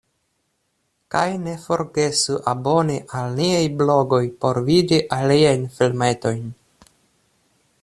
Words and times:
Kaj 1.15 1.25
ne 1.41 1.51
forgesu 1.65 2.37
aboni 2.53 2.95
al 3.19 3.37
niaj 3.41 3.61
blogoj 3.83 4.23
por 4.45 4.61
vidi 4.71 5.01
aliajn 5.19 5.71
filmetojn! 5.77 6.45